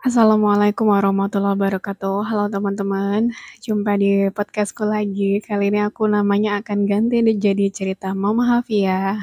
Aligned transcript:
Assalamualaikum 0.00 0.96
warahmatullahi 0.96 1.60
wabarakatuh. 1.60 2.24
Halo 2.24 2.48
teman-teman, 2.48 3.36
jumpa 3.60 4.00
di 4.00 4.32
podcastku 4.32 4.88
lagi. 4.88 5.44
Kali 5.44 5.68
ini 5.68 5.84
aku 5.84 6.08
namanya 6.08 6.56
akan 6.64 6.88
ganti 6.88 7.20
jadi 7.36 7.68
cerita 7.68 8.16
Mama 8.16 8.48
Hafia. 8.48 9.20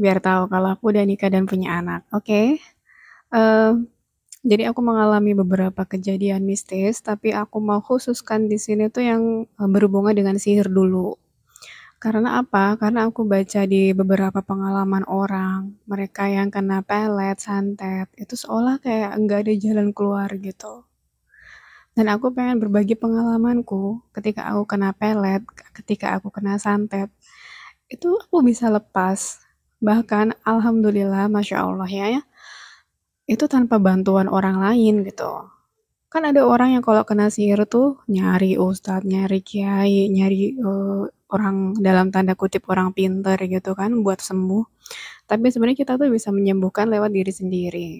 Biar 0.00 0.24
tahu 0.24 0.48
kalau 0.48 0.72
aku 0.72 0.88
udah 0.88 1.04
nikah 1.04 1.28
dan 1.28 1.44
punya 1.44 1.76
anak, 1.76 2.08
oke? 2.16 2.24
Okay? 2.24 2.64
Uh, 3.28 3.84
jadi 4.40 4.72
aku 4.72 4.80
mengalami 4.80 5.36
beberapa 5.36 5.84
kejadian 5.84 6.48
mistis, 6.48 7.04
tapi 7.04 7.36
aku 7.36 7.60
mau 7.60 7.84
khususkan 7.84 8.48
di 8.48 8.56
sini 8.56 8.88
tuh 8.88 9.04
yang 9.04 9.22
eh, 9.44 9.68
berhubungan 9.68 10.16
dengan 10.16 10.40
sihir 10.40 10.72
dulu. 10.72 11.12
Karena 12.06 12.38
apa? 12.38 12.78
Karena 12.78 13.10
aku 13.10 13.26
baca 13.26 13.66
di 13.66 13.90
beberapa 13.90 14.38
pengalaman 14.38 15.02
orang, 15.10 15.74
mereka 15.90 16.30
yang 16.30 16.54
kena 16.54 16.78
pelet, 16.86 17.34
santet, 17.42 18.06
itu 18.14 18.38
seolah 18.38 18.78
kayak 18.78 19.18
enggak 19.18 19.42
ada 19.42 19.54
jalan 19.58 19.90
keluar 19.90 20.30
gitu. 20.38 20.86
Dan 21.98 22.06
aku 22.14 22.30
pengen 22.30 22.62
berbagi 22.62 22.94
pengalamanku 22.94 24.06
ketika 24.14 24.46
aku 24.54 24.62
kena 24.70 24.94
pelet, 24.94 25.42
ketika 25.74 26.14
aku 26.14 26.30
kena 26.30 26.62
santet. 26.62 27.10
Itu 27.90 28.14
aku 28.22 28.46
bisa 28.46 28.70
lepas. 28.70 29.42
Bahkan 29.82 30.46
alhamdulillah, 30.46 31.26
masya 31.26 31.66
Allah 31.66 31.90
ya, 31.90 32.06
ya 32.14 32.22
itu 33.26 33.44
tanpa 33.50 33.82
bantuan 33.82 34.30
orang 34.30 34.62
lain 34.62 35.02
gitu. 35.02 35.50
Kan 36.06 36.22
ada 36.22 36.46
orang 36.46 36.78
yang 36.78 36.84
kalau 36.86 37.02
kena 37.02 37.26
sihir 37.26 37.66
tuh 37.66 37.98
nyari 38.06 38.54
ustadz, 38.54 39.02
nyari 39.02 39.42
kiai, 39.42 40.06
nyari 40.06 40.54
uh, 40.62 41.10
orang 41.30 41.74
dalam 41.78 42.14
tanda 42.14 42.38
kutip 42.38 42.66
orang 42.70 42.94
pinter 42.94 43.38
gitu 43.46 43.74
kan 43.74 43.90
buat 44.02 44.22
sembuh. 44.22 44.64
Tapi 45.26 45.46
sebenarnya 45.50 45.78
kita 45.78 45.92
tuh 45.98 46.10
bisa 46.10 46.30
menyembuhkan 46.30 46.86
lewat 46.86 47.10
diri 47.10 47.32
sendiri. 47.34 47.90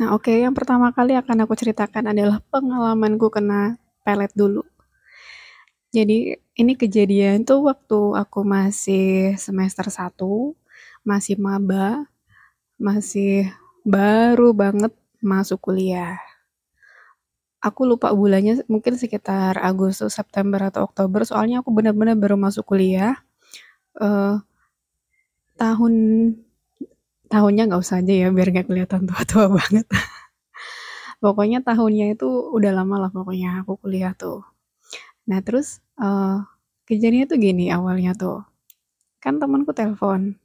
Nah 0.00 0.12
oke, 0.16 0.28
okay, 0.28 0.44
yang 0.44 0.52
pertama 0.52 0.92
kali 0.92 1.16
akan 1.16 1.44
aku 1.44 1.56
ceritakan 1.56 2.12
adalah 2.12 2.40
pengalamanku 2.52 3.28
kena 3.32 3.80
pelet 4.04 4.32
dulu. 4.36 4.64
Jadi 5.92 6.36
ini 6.36 6.72
kejadian 6.76 7.48
tuh 7.48 7.64
waktu 7.64 8.20
aku 8.20 8.44
masih 8.44 9.36
semester 9.40 9.88
1, 9.88 10.52
masih 11.04 11.40
maba, 11.40 12.04
masih 12.76 13.48
baru 13.86 14.52
banget 14.52 14.92
masuk 15.24 15.70
kuliah 15.70 16.25
aku 17.66 17.82
lupa 17.82 18.14
bulannya 18.14 18.62
mungkin 18.70 18.94
sekitar 18.94 19.58
Agustus, 19.58 20.14
September 20.14 20.70
atau 20.70 20.86
Oktober. 20.86 21.26
Soalnya 21.26 21.66
aku 21.66 21.74
benar-benar 21.74 22.14
baru 22.14 22.38
masuk 22.38 22.62
kuliah. 22.62 23.18
Uh, 23.98 24.38
tahun 25.58 25.94
tahunnya 27.26 27.66
nggak 27.66 27.82
usah 27.82 27.98
aja 28.04 28.14
ya 28.14 28.28
biar 28.30 28.54
nggak 28.54 28.70
kelihatan 28.70 29.10
tua-tua 29.10 29.50
banget. 29.58 29.86
Pokoknya 31.18 31.58
tahunnya 31.66 32.14
itu 32.14 32.28
udah 32.54 32.70
lama 32.70 33.08
lah 33.08 33.10
pokoknya 33.10 33.66
aku 33.66 33.82
kuliah 33.82 34.14
tuh. 34.14 34.46
Nah 35.26 35.42
terus 35.42 35.82
uh, 35.98 36.46
kejadiannya 36.86 37.26
tuh 37.26 37.38
gini 37.42 37.64
awalnya 37.74 38.14
tuh. 38.14 38.46
Kan 39.18 39.42
temanku 39.42 39.74
telepon. 39.74 40.38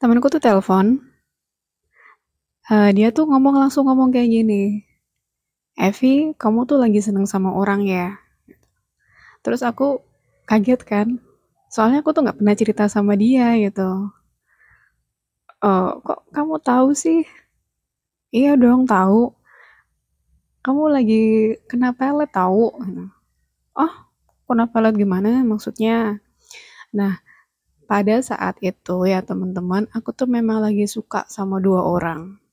Temanku 0.00 0.32
tuh 0.32 0.40
telepon. 0.40 1.04
Uh, 2.64 2.88
dia 2.96 3.12
tuh 3.12 3.28
ngomong 3.28 3.60
langsung 3.60 3.84
ngomong 3.84 4.08
kayak 4.08 4.32
gini 4.40 4.93
Evi, 5.74 6.30
kamu 6.38 6.70
tuh 6.70 6.78
lagi 6.78 7.02
seneng 7.02 7.26
sama 7.26 7.50
orang 7.50 7.82
ya? 7.82 8.14
Terus 9.42 9.58
aku 9.66 9.98
kaget 10.46 10.80
kan, 10.86 11.08
soalnya 11.66 11.98
aku 11.98 12.14
tuh 12.14 12.22
nggak 12.22 12.38
pernah 12.38 12.54
cerita 12.54 12.86
sama 12.86 13.18
dia 13.18 13.58
gitu. 13.58 14.14
Oh, 15.58 15.98
kok 16.06 16.30
kamu 16.30 16.62
tahu 16.62 16.94
sih? 16.94 17.26
Iya 18.30 18.54
dong 18.54 18.86
tahu. 18.86 19.34
Kamu 20.62 20.94
lagi 20.94 21.58
kena 21.66 21.90
pelet 21.90 22.30
tahu? 22.30 22.70
Oh, 23.74 23.94
kena 24.46 24.70
pelet 24.70 24.94
gimana 24.94 25.42
maksudnya? 25.42 26.22
Nah, 26.94 27.18
pada 27.90 28.22
saat 28.22 28.62
itu 28.62 28.96
ya 29.10 29.26
teman-teman, 29.26 29.90
aku 29.90 30.14
tuh 30.14 30.30
memang 30.30 30.62
lagi 30.62 30.86
suka 30.86 31.26
sama 31.26 31.58
dua 31.58 31.82
orang 31.82 32.43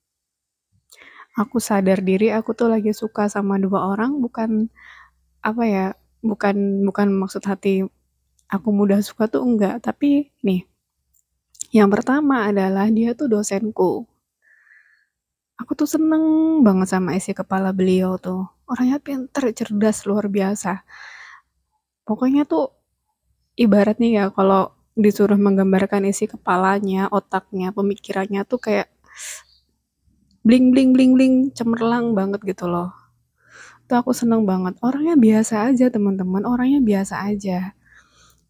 aku 1.38 1.58
sadar 1.64 2.04
diri 2.04 2.30
aku 2.34 2.52
tuh 2.52 2.68
lagi 2.72 2.92
suka 2.92 3.32
sama 3.32 3.56
dua 3.62 3.94
orang 3.96 4.20
bukan 4.20 4.68
apa 5.42 5.64
ya 5.66 5.86
bukan 6.22 6.86
bukan 6.86 7.08
maksud 7.18 7.42
hati 7.48 7.88
aku 8.52 8.70
mudah 8.76 9.00
suka 9.00 9.32
tuh 9.32 9.42
enggak. 9.48 9.80
Tapi 9.80 10.30
nih 10.44 10.68
yang 11.72 11.88
pertama 11.88 12.52
adalah 12.52 12.92
dia 12.92 13.16
tuh 13.16 13.32
dosenku. 13.32 14.04
Aku 15.56 15.72
tuh 15.78 15.88
seneng 15.88 16.60
banget 16.66 16.92
sama 16.92 17.16
isi 17.16 17.32
kepala 17.32 17.72
beliau 17.72 18.20
tuh. 18.20 18.44
Orangnya 18.68 19.00
pinter 19.00 19.56
cerdas 19.56 20.04
luar 20.04 20.28
biasa. 20.28 20.84
Pokoknya 22.04 22.44
tuh 22.44 22.76
ibaratnya 23.56 24.10
ya 24.10 24.26
kalau 24.34 24.74
disuruh 24.98 25.40
menggambarkan 25.40 26.04
isi 26.12 26.28
kepalanya 26.28 27.08
otaknya 27.14 27.72
pemikirannya 27.72 28.44
tuh 28.44 28.60
kayak 28.60 28.92
bling 30.42 30.74
bling 30.74 30.92
bling 30.94 31.12
bling 31.14 31.36
cemerlang 31.54 32.18
banget 32.18 32.42
gitu 32.46 32.66
loh. 32.66 32.90
Itu 33.86 33.94
aku 33.94 34.12
seneng 34.16 34.48
banget. 34.50 34.78
Orangnya 34.82 35.16
biasa 35.20 35.70
aja 35.70 35.94
teman-teman. 35.94 36.42
Orangnya 36.48 36.82
biasa 36.82 37.22
aja. 37.30 37.78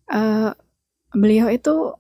Uh, 0.07 0.56
beliau 1.12 1.51
itu 1.51 1.96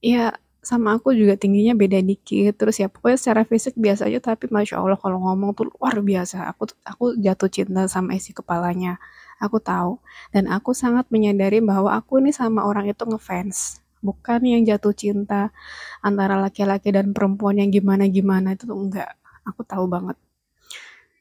ya 0.00 0.36
sama 0.64 0.96
aku 0.96 1.12
juga 1.12 1.36
tingginya 1.36 1.76
beda 1.76 2.00
dikit. 2.00 2.56
Terus 2.56 2.80
ya 2.80 2.88
pokoknya 2.88 3.18
secara 3.20 3.42
fisik 3.44 3.76
biasa 3.76 4.08
aja 4.08 4.18
tapi 4.32 4.48
masya 4.48 4.80
allah 4.80 4.96
kalau 4.96 5.20
ngomong 5.20 5.52
tuh 5.52 5.68
luar 5.76 6.00
biasa. 6.00 6.48
Aku 6.56 6.72
aku 6.86 7.04
jatuh 7.20 7.50
cinta 7.52 7.84
sama 7.92 8.16
isi 8.16 8.32
kepalanya. 8.32 8.96
Aku 9.36 9.60
tahu. 9.60 10.00
Dan 10.32 10.48
aku 10.48 10.72
sangat 10.72 11.10
menyadari 11.12 11.60
bahwa 11.60 11.92
aku 11.92 12.24
ini 12.24 12.32
sama 12.32 12.64
orang 12.64 12.88
itu 12.88 13.04
ngefans. 13.04 13.84
Bukan 14.00 14.40
yang 14.48 14.62
jatuh 14.64 14.94
cinta 14.96 15.52
antara 16.00 16.40
laki-laki 16.40 16.94
dan 16.94 17.12
perempuan 17.12 17.60
yang 17.60 17.68
gimana 17.74 18.06
gimana 18.08 18.54
itu 18.54 18.64
tuh 18.64 18.78
enggak 18.78 19.18
aku 19.46 19.62
tahu 19.62 19.86
banget. 19.86 20.18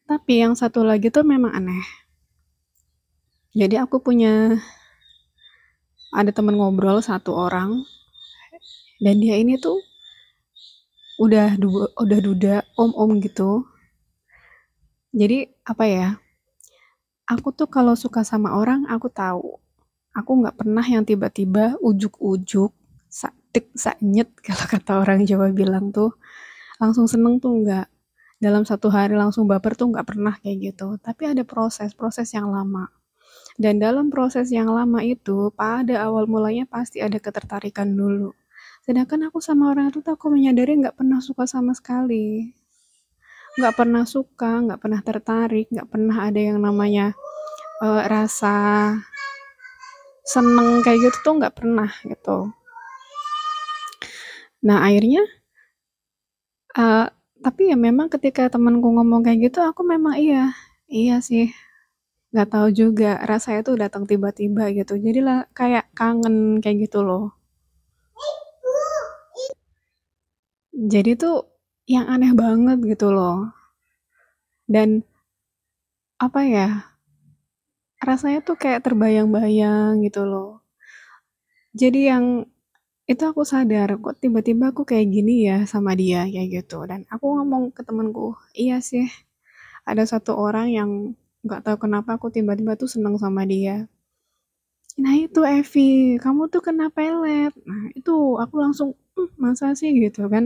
Tapi 0.06 0.34
yang 0.42 0.54
satu 0.58 0.82
lagi 0.82 1.14
tuh 1.14 1.26
memang 1.26 1.54
aneh. 1.54 1.86
Jadi 3.56 3.80
aku 3.80 4.04
punya 4.04 4.60
ada 6.12 6.32
temen 6.36 6.60
ngobrol 6.60 7.00
satu 7.00 7.32
orang 7.32 7.88
dan 9.00 9.16
dia 9.20 9.40
ini 9.40 9.56
tuh 9.56 9.80
udah 11.20 11.56
dua, 11.56 11.88
udah 11.96 12.20
duda 12.20 12.56
om-om 12.76 13.24
gitu. 13.24 13.64
Jadi 15.16 15.48
apa 15.64 15.86
ya 15.88 16.08
aku 17.26 17.56
tuh 17.56 17.72
kalau 17.72 17.96
suka 17.96 18.28
sama 18.28 18.54
orang 18.54 18.86
aku 18.92 19.08
tahu. 19.08 19.60
Aku 20.16 20.32
nggak 20.40 20.56
pernah 20.60 20.84
yang 20.84 21.04
tiba-tiba 21.04 21.76
ujuk-ujuk 21.84 22.72
sakit 23.08 23.76
saknyet 23.76 24.32
kalau 24.46 24.66
kata 24.68 24.92
orang 25.00 25.24
Jawa 25.24 25.52
bilang 25.52 25.96
tuh. 25.96 26.16
Langsung 26.80 27.08
seneng 27.08 27.40
tuh 27.40 27.64
nggak 27.64 27.88
dalam 28.40 28.68
satu 28.68 28.92
hari 28.92 29.16
langsung 29.16 29.48
baper 29.48 29.74
tuh 29.80 29.96
nggak 29.96 30.08
pernah 30.08 30.36
kayak 30.40 30.74
gitu. 30.74 31.00
Tapi 31.00 31.32
ada 31.32 31.44
proses 31.48 31.96
proses 31.96 32.32
yang 32.36 32.52
lama. 32.52 32.92
Dan 33.56 33.80
dalam 33.80 34.12
proses 34.12 34.52
yang 34.52 34.68
lama 34.68 35.00
itu 35.00 35.48
pada 35.56 36.04
awal 36.04 36.28
mulanya 36.28 36.68
pasti 36.68 37.00
ada 37.00 37.16
ketertarikan 37.16 37.96
dulu. 37.96 38.36
Sedangkan 38.84 39.32
aku 39.32 39.40
sama 39.40 39.72
orang 39.72 39.90
itu 39.90 40.04
aku 40.04 40.28
menyadari 40.30 40.76
nggak 40.78 41.00
pernah 41.00 41.24
suka 41.24 41.48
sama 41.48 41.72
sekali. 41.72 42.52
Nggak 43.56 43.74
pernah 43.80 44.04
suka 44.04 44.60
nggak 44.68 44.80
pernah 44.84 45.02
tertarik 45.02 45.68
nggak 45.72 45.88
pernah 45.88 46.18
ada 46.28 46.40
yang 46.40 46.60
namanya 46.60 47.16
uh, 47.80 48.04
rasa 48.04 48.56
seneng 50.28 50.84
kayak 50.84 51.08
gitu 51.08 51.18
tuh 51.24 51.34
nggak 51.40 51.56
pernah 51.56 51.90
gitu. 52.04 52.52
Nah 54.66 54.84
akhirnya 54.84 55.24
uh, 56.76 57.08
tapi 57.46 57.70
ya 57.70 57.78
memang 57.78 58.10
ketika 58.10 58.50
temanku 58.50 58.90
ngomong 58.90 59.22
kayak 59.22 59.40
gitu 59.54 59.62
aku 59.62 59.86
memang 59.86 60.18
iya 60.18 60.50
iya 60.90 61.22
sih. 61.22 61.54
Nggak 62.34 62.50
tahu 62.54 62.68
juga 62.74 63.22
rasanya 63.32 63.62
tuh 63.68 63.76
datang 63.78 64.04
tiba-tiba 64.10 64.74
gitu. 64.74 64.98
Jadi 64.98 65.20
lah 65.22 65.40
kayak 65.54 65.86
kangen 65.94 66.58
kayak 66.64 66.90
gitu 66.90 67.06
loh. 67.06 67.38
Jadi 70.74 71.12
tuh 71.22 71.46
yang 71.86 72.10
aneh 72.10 72.34
banget 72.34 72.82
gitu 72.82 73.14
loh. 73.14 73.54
Dan 74.66 75.06
apa 76.18 76.42
ya 76.50 76.68
rasanya 78.02 78.42
tuh 78.42 78.58
kayak 78.58 78.82
terbayang-bayang 78.86 80.02
gitu 80.02 80.26
loh. 80.26 80.66
Jadi 81.78 82.10
yang 82.10 82.26
itu 83.12 83.24
aku 83.32 83.42
sadar 83.52 83.90
kok 84.04 84.16
tiba-tiba 84.24 84.66
aku 84.74 84.82
kayak 84.90 85.08
gini 85.16 85.34
ya 85.50 85.58
sama 85.74 85.92
dia? 86.02 86.26
Kayak 86.34 86.48
gitu. 86.58 86.78
Dan 86.90 87.00
aku 87.14 87.26
ngomong 87.38 87.64
ke 87.76 87.82
temenku 87.88 88.34
iya 88.58 88.78
sih 88.90 89.06
ada 89.90 90.04
satu 90.12 90.32
orang 90.46 90.68
yang 90.78 90.90
nggak 91.46 91.62
tahu 91.66 91.78
kenapa 91.86 92.10
aku 92.18 92.28
tiba-tiba 92.36 92.74
tuh 92.82 92.90
seneng 92.94 93.16
sama 93.24 93.44
dia. 93.54 93.76
Nah 95.04 95.14
itu 95.26 95.42
Evi 95.46 96.18
kamu 96.24 96.42
tuh 96.54 96.62
kena 96.68 96.88
pelet. 96.96 97.54
Nah 97.70 97.84
itu 98.00 98.14
aku 98.44 98.56
langsung 98.64 98.90
hm, 99.16 99.30
masa 99.44 99.68
sih? 99.80 99.90
Gitu 100.04 100.22
kan. 100.34 100.46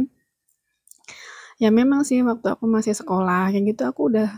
Ya 1.64 1.70
memang 1.80 2.02
sih 2.08 2.20
waktu 2.24 2.48
aku 2.56 2.66
masih 2.76 2.94
sekolah 2.96 3.52
kayak 3.52 3.64
gitu 3.76 3.84
aku 3.92 4.02
udah 4.10 4.30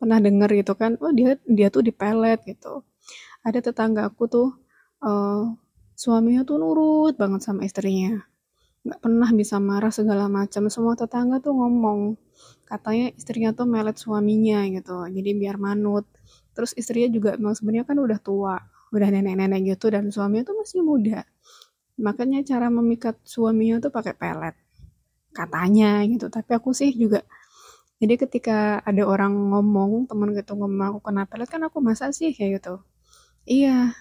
pernah 0.00 0.18
denger 0.26 0.50
gitu 0.60 0.72
kan, 0.80 0.92
oh 1.04 1.12
dia 1.18 1.30
dia 1.58 1.68
tuh 1.74 1.82
dipelet 1.88 2.38
gitu. 2.50 2.82
Ada 3.46 3.58
tetangga 3.72 4.02
aku 4.10 4.24
tuh 4.34 4.48
uh, 5.04 5.54
suaminya 5.94 6.42
tuh 6.46 6.56
nurut 6.60 7.14
banget 7.16 7.40
sama 7.46 7.66
istrinya. 7.68 8.20
Nggak 8.86 9.00
pernah 9.02 9.30
bisa 9.34 9.56
marah 9.62 9.92
segala 9.94 10.26
macam. 10.26 10.66
Semua 10.68 10.94
tetangga 10.98 11.38
tuh 11.38 11.54
ngomong 11.54 12.18
katanya 12.66 13.12
istrinya 13.14 13.50
tuh 13.54 13.66
melet 13.68 13.96
suaminya 13.98 14.64
gitu. 14.72 15.06
Jadi 15.08 15.30
biar 15.38 15.56
manut. 15.60 16.04
Terus 16.56 16.76
istrinya 16.76 17.08
juga 17.12 17.30
emang 17.38 17.54
sebenarnya 17.56 17.86
kan 17.88 17.98
udah 18.00 18.18
tua, 18.20 18.56
udah 18.92 19.08
nenek-nenek 19.08 19.76
gitu 19.76 19.88
dan 19.94 20.10
suaminya 20.12 20.44
tuh 20.52 20.56
masih 20.60 20.82
muda. 20.84 21.24
Makanya 22.00 22.44
cara 22.44 22.68
memikat 22.72 23.16
suaminya 23.24 23.78
tuh 23.84 23.92
pakai 23.94 24.14
pelet 24.16 24.56
katanya 25.32 26.04
gitu 26.06 26.28
tapi 26.28 26.50
aku 26.52 26.70
sih 26.76 26.92
juga 26.92 27.24
jadi 28.02 28.14
ketika 28.20 28.84
ada 28.84 29.02
orang 29.08 29.32
ngomong 29.52 30.04
temen 30.08 30.36
gitu 30.36 30.52
ngomong 30.60 30.96
aku 30.96 31.00
kena 31.08 31.24
pelet 31.24 31.48
kan 31.48 31.62
aku 31.64 31.80
masa 31.80 32.12
sih 32.12 32.36
kayak 32.36 32.60
gitu 32.60 32.74
iya 33.48 33.96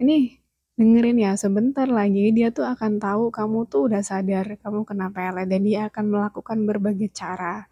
ini 0.00 0.39
dengerin 0.80 1.20
ya 1.20 1.36
sebentar 1.36 1.84
lagi 1.84 2.32
dia 2.32 2.48
tuh 2.48 2.64
akan 2.64 2.96
tahu 2.96 3.28
kamu 3.28 3.68
tuh 3.68 3.92
udah 3.92 4.00
sadar 4.00 4.48
kamu 4.64 4.88
kena 4.88 5.12
pelet 5.12 5.44
dan 5.44 5.60
dia 5.60 5.92
akan 5.92 6.08
melakukan 6.08 6.64
berbagai 6.64 7.12
cara. 7.12 7.68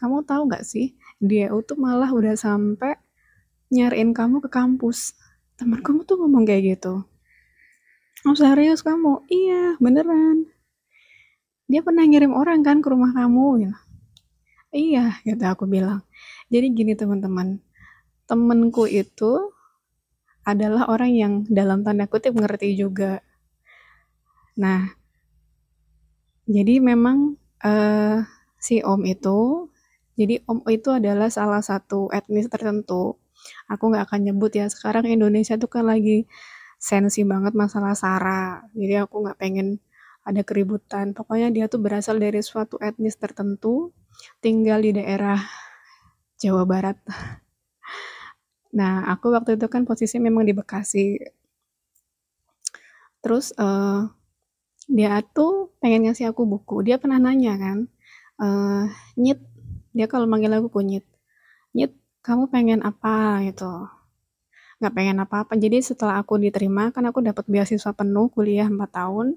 Kamu 0.00 0.24
tahu 0.24 0.48
nggak 0.48 0.64
sih 0.64 0.96
dia 1.20 1.52
itu 1.52 1.76
malah 1.76 2.08
udah 2.08 2.32
sampai 2.40 2.96
nyariin 3.68 4.16
kamu 4.16 4.40
ke 4.40 4.48
kampus. 4.48 5.12
Teman 5.60 5.84
kamu 5.84 6.08
tuh 6.08 6.24
ngomong 6.24 6.48
kayak 6.48 6.80
gitu. 6.80 7.04
Oh 8.24 8.32
serius 8.32 8.80
kamu? 8.80 9.28
Iya 9.28 9.76
beneran. 9.76 10.48
Dia 11.68 11.84
pernah 11.84 12.08
ngirim 12.08 12.32
orang 12.32 12.64
kan 12.64 12.80
ke 12.80 12.88
rumah 12.88 13.12
kamu? 13.12 13.68
Ya 13.68 13.74
iya 14.72 15.04
gitu 15.20 15.44
aku 15.44 15.68
bilang. 15.68 16.00
Jadi 16.48 16.72
gini 16.72 16.96
teman-teman. 16.96 17.60
Temenku 18.24 18.88
itu 18.88 19.52
adalah 20.48 20.88
orang 20.88 21.12
yang 21.12 21.32
dalam 21.52 21.84
tanda 21.84 22.08
kutip 22.08 22.32
ngerti 22.32 22.72
juga 22.72 23.20
nah 24.56 24.88
jadi 26.48 26.80
memang 26.80 27.36
uh, 27.60 28.24
si 28.56 28.80
om 28.80 29.04
itu 29.04 29.68
jadi 30.16 30.40
om 30.48 30.64
itu 30.72 30.88
adalah 30.88 31.28
salah 31.28 31.60
satu 31.60 32.08
etnis 32.16 32.48
tertentu 32.48 33.20
aku 33.68 33.84
nggak 33.92 34.08
akan 34.08 34.20
nyebut 34.32 34.56
ya 34.56 34.66
sekarang 34.72 35.04
Indonesia 35.04 35.60
tuh 35.60 35.68
kan 35.68 35.84
lagi 35.84 36.24
sensi 36.80 37.22
banget 37.28 37.52
masalah 37.52 37.92
sara 37.92 38.64
jadi 38.72 39.04
aku 39.04 39.28
nggak 39.28 39.38
pengen 39.38 39.78
ada 40.28 40.44
keributan. 40.44 41.16
Pokoknya 41.16 41.48
dia 41.48 41.64
tuh 41.72 41.80
berasal 41.80 42.20
dari 42.20 42.44
suatu 42.44 42.76
etnis 42.84 43.16
tertentu, 43.16 43.96
tinggal 44.44 44.84
di 44.84 44.92
daerah 44.92 45.40
Jawa 46.36 46.68
Barat. 46.68 47.00
Nah, 48.78 49.10
aku 49.12 49.34
waktu 49.34 49.58
itu 49.58 49.66
kan 49.66 49.82
posisi 49.82 50.16
memang 50.22 50.46
di 50.46 50.54
Bekasi. 50.54 51.18
Terus 53.18 53.50
uh, 53.58 54.06
dia 54.86 55.18
tuh 55.34 55.74
pengen 55.82 56.06
ngasih 56.06 56.30
aku 56.30 56.46
buku. 56.46 56.86
Dia 56.86 56.96
pernah 57.02 57.18
nanya 57.18 57.54
kan, 57.58 57.78
uh, 58.38 58.86
nyit. 59.18 59.42
Dia 59.96 60.06
kalau 60.06 60.30
manggil 60.30 60.54
aku 60.54 60.70
kunyit. 60.70 61.02
Nyit, 61.74 61.92
kamu 62.22 62.46
pengen 62.54 62.80
apa 62.86 63.42
gitu? 63.50 63.90
Gak 64.78 64.94
pengen 64.94 65.18
apa-apa. 65.18 65.58
Jadi 65.58 65.82
setelah 65.82 66.22
aku 66.22 66.38
diterima, 66.38 66.94
kan 66.94 67.02
aku 67.10 67.18
dapat 67.18 67.44
beasiswa 67.50 67.90
penuh 67.90 68.30
kuliah 68.30 68.70
4 68.70 68.78
tahun 68.94 69.34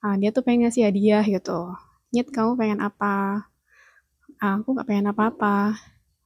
ah, 0.00 0.16
dia 0.16 0.30
tuh 0.32 0.42
pengen 0.44 0.68
ngasih 0.68 0.88
hadiah 0.88 1.24
gitu 1.24 1.76
nyet 2.10 2.28
kamu 2.32 2.56
pengen 2.58 2.80
apa 2.80 3.44
ah, 4.40 4.54
aku 4.58 4.68
gak 4.76 4.88
pengen 4.88 5.12
apa-apa 5.12 5.76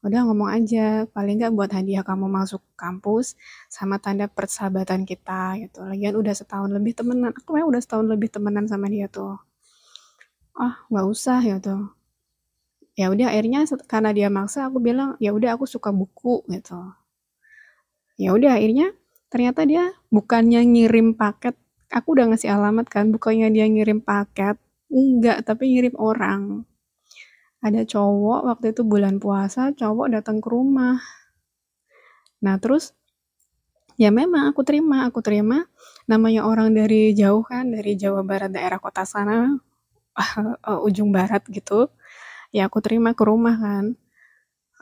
udah 0.05 0.21
ngomong 0.29 0.53
aja 0.53 1.09
paling 1.17 1.41
gak 1.41 1.57
buat 1.57 1.73
hadiah 1.73 2.05
kamu 2.05 2.29
masuk 2.29 2.61
kampus 2.77 3.41
sama 3.73 3.97
tanda 3.97 4.29
persahabatan 4.29 5.09
kita 5.09 5.57
gitu. 5.65 5.81
Lagian 5.81 6.15
udah 6.21 6.35
setahun 6.37 6.69
lebih 6.69 6.93
temenan. 6.93 7.33
Aku 7.33 7.57
memang 7.57 7.73
udah 7.73 7.81
setahun 7.81 8.07
lebih 8.13 8.29
temenan 8.29 8.69
sama 8.69 8.93
dia 8.93 9.09
tuh. 9.09 9.41
Ah 10.55 10.85
nggak 10.93 11.07
usah 11.09 11.41
gitu. 11.41 11.89
Ya 12.95 13.11
udah 13.11 13.33
akhirnya 13.33 13.67
karena 13.91 14.15
dia 14.15 14.29
maksa 14.31 14.69
aku 14.69 14.79
bilang 14.79 15.17
ya 15.19 15.33
udah 15.33 15.57
aku 15.57 15.65
suka 15.65 15.89
buku 15.91 16.45
gitu. 16.53 16.79
Ya 18.21 18.37
udah 18.37 18.61
akhirnya 18.61 18.93
ternyata 19.33 19.65
dia 19.65 19.91
bukannya 20.13 20.63
ngirim 20.69 21.17
paket. 21.17 21.57
Aku 21.91 22.13
udah 22.13 22.29
ngasih 22.29 22.53
alamat 22.53 22.87
kan 22.93 23.09
bukannya 23.09 23.49
dia 23.51 23.67
ngirim 23.67 24.05
paket. 24.05 24.61
Enggak 24.93 25.49
tapi 25.49 25.73
ngirim 25.73 25.97
orang 25.97 26.69
ada 27.65 27.81
cowok 27.89 28.41
waktu 28.45 28.77
itu 28.77 28.85
bulan 28.85 29.17
puasa 29.17 29.73
cowok 29.73 30.21
datang 30.21 30.45
ke 30.45 30.49
rumah. 30.53 31.01
Nah 32.45 32.61
terus 32.61 32.93
ya 33.97 34.13
memang 34.13 34.53
aku 34.53 34.61
terima 34.69 35.09
aku 35.09 35.25
terima. 35.25 35.65
Namanya 36.05 36.45
orang 36.45 36.77
dari 36.77 37.17
jauh 37.17 37.41
kan 37.41 37.73
dari 37.73 37.97
Jawa 37.97 38.21
Barat 38.21 38.53
daerah 38.53 38.77
kota 38.77 39.09
sana 39.09 39.57
uh, 40.13 40.79
ujung 40.87 41.09
barat 41.09 41.41
gitu. 41.49 41.89
Ya 42.53 42.69
aku 42.69 42.85
terima 42.85 43.17
ke 43.17 43.25
rumah 43.25 43.57
kan. 43.57 43.97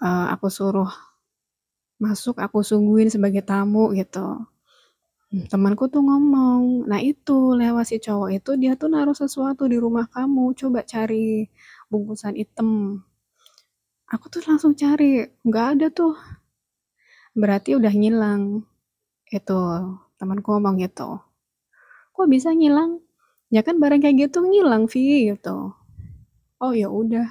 Uh, 0.03 0.27
aku 0.35 0.51
suruh 0.51 0.91
masuk 2.03 2.43
aku 2.43 2.67
sungguhin 2.67 3.07
sebagai 3.07 3.47
tamu 3.47 3.95
gitu 3.95 4.43
Hmm, 5.33 5.49
temanku 5.53 5.85
tuh 5.89 6.05
ngomong, 6.09 6.85
"Nah 6.91 7.01
itu, 7.01 7.57
lewat 7.61 7.85
si 7.89 7.97
cowok 8.05 8.31
itu 8.37 8.51
dia 8.61 8.73
tuh 8.81 8.89
naruh 8.93 9.17
sesuatu 9.17 9.65
di 9.73 9.77
rumah 9.85 10.05
kamu, 10.15 10.45
coba 10.61 10.81
cari 10.93 11.49
bungkusan 11.91 12.37
item." 12.37 13.01
Aku 14.11 14.27
tuh 14.33 14.43
langsung 14.49 14.75
cari, 14.75 15.23
nggak 15.47 15.67
ada 15.79 15.87
tuh. 15.95 16.15
Berarti 17.37 17.77
udah 17.79 17.93
ngilang. 17.95 18.43
Itu, 19.31 19.61
temanku 20.21 20.49
ngomong 20.57 20.77
gitu. 20.85 21.21
Kok 22.17 22.29
bisa 22.31 22.51
ngilang? 22.55 23.01
Ya 23.55 23.63
kan 23.67 23.79
barang 23.83 24.03
kayak 24.05 24.31
gitu 24.31 24.45
ngilang, 24.47 24.87
Vi, 24.93 25.33
gitu. 25.35 25.75
Oh 26.63 26.73
ya 26.77 26.89
udah. 26.93 27.29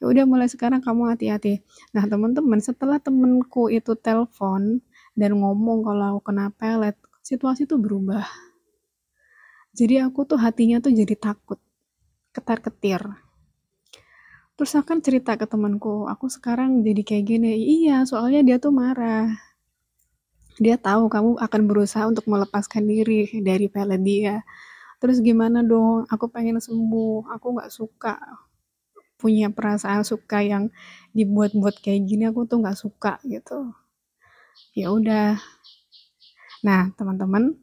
Ya 0.00 0.04
udah 0.10 0.24
mulai 0.28 0.48
sekarang 0.50 0.80
kamu 0.84 1.14
hati-hati. 1.16 1.62
Nah, 1.96 2.04
teman-teman, 2.06 2.60
setelah 2.62 2.98
temenku 3.02 3.68
itu 3.72 3.94
telepon 3.98 4.82
dan 5.18 5.32
ngomong 5.40 5.82
kalau 5.86 6.04
aku 6.18 6.32
kena 6.32 6.50
situasi 7.28 7.68
tuh 7.68 7.76
berubah. 7.76 8.24
Jadi 9.76 10.00
aku 10.00 10.24
tuh 10.24 10.40
hatinya 10.40 10.80
tuh 10.80 10.96
jadi 10.96 11.12
takut, 11.12 11.60
ketar-ketir. 12.32 13.04
Terus 14.56 14.72
aku 14.74 14.96
kan 14.96 14.98
cerita 15.04 15.36
ke 15.36 15.44
temanku, 15.44 16.08
aku 16.08 16.32
sekarang 16.32 16.80
jadi 16.80 17.04
kayak 17.04 17.24
gini. 17.28 17.52
Iya, 17.84 18.08
soalnya 18.08 18.40
dia 18.42 18.56
tuh 18.56 18.72
marah. 18.72 19.28
Dia 20.58 20.74
tahu 20.74 21.06
kamu 21.06 21.38
akan 21.38 21.62
berusaha 21.70 22.08
untuk 22.10 22.26
melepaskan 22.26 22.82
diri 22.82 23.30
dari 23.44 23.70
pelet 23.70 24.02
dia. 24.02 24.36
Terus 24.98 25.22
gimana 25.22 25.62
dong? 25.62 26.10
Aku 26.10 26.26
pengen 26.26 26.58
sembuh. 26.58 27.30
Aku 27.38 27.54
nggak 27.54 27.70
suka 27.70 28.18
punya 29.18 29.50
perasaan 29.50 30.02
suka 30.02 30.42
yang 30.42 30.74
dibuat-buat 31.14 31.78
kayak 31.78 32.02
gini. 32.10 32.26
Aku 32.26 32.42
tuh 32.50 32.58
nggak 32.58 32.74
suka 32.74 33.22
gitu. 33.22 33.70
Ya 34.74 34.90
udah, 34.90 35.38
Nah, 36.66 36.90
teman-teman, 36.98 37.54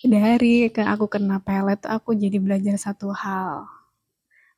dari 0.00 0.72
ke 0.72 0.80
aku 0.80 1.12
kena 1.12 1.44
pelet, 1.44 1.80
aku 1.84 2.16
jadi 2.16 2.40
belajar 2.40 2.76
satu 2.80 3.12
hal. 3.12 3.68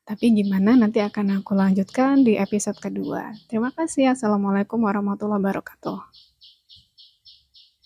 Tapi 0.03 0.35
gimana 0.35 0.75
nanti 0.75 0.99
akan 0.99 1.39
aku 1.39 1.55
lanjutkan 1.55 2.27
di 2.27 2.35
episode 2.35 2.75
kedua. 2.79 3.31
Terima 3.47 3.71
kasih. 3.71 4.15
Assalamualaikum 4.15 4.79
warahmatullahi 4.83 5.39
wabarakatuh. 5.39 6.32